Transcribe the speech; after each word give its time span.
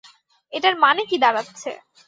এটার 0.53 0.75
মানে 0.77 1.01
কি 1.05 1.17
দাড়াচ্ছে? 1.17 1.69